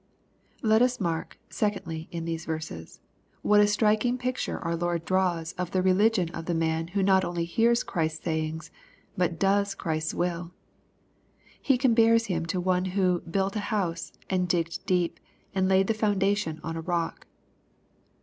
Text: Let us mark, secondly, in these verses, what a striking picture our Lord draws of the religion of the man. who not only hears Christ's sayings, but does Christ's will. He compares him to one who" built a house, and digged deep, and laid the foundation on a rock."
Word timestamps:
Let 0.63 0.81
us 0.81 0.99
mark, 0.99 1.37
secondly, 1.51 2.07
in 2.09 2.25
these 2.25 2.43
verses, 2.45 3.01
what 3.43 3.61
a 3.61 3.67
striking 3.67 4.17
picture 4.17 4.57
our 4.57 4.75
Lord 4.75 5.05
draws 5.05 5.51
of 5.59 5.69
the 5.69 5.83
religion 5.83 6.29
of 6.29 6.45
the 6.47 6.55
man. 6.55 6.87
who 6.87 7.03
not 7.03 7.23
only 7.23 7.45
hears 7.45 7.83
Christ's 7.83 8.23
sayings, 8.23 8.71
but 9.15 9.37
does 9.37 9.75
Christ's 9.75 10.15
will. 10.15 10.53
He 11.61 11.77
compares 11.77 12.25
him 12.25 12.47
to 12.47 12.59
one 12.59 12.85
who" 12.85 13.19
built 13.29 13.55
a 13.55 13.59
house, 13.69 14.11
and 14.27 14.47
digged 14.49 14.83
deep, 14.87 15.19
and 15.53 15.69
laid 15.69 15.85
the 15.85 15.93
foundation 15.93 16.59
on 16.63 16.75
a 16.75 16.81
rock." 16.81 17.27